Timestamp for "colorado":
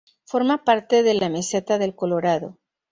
1.93-2.57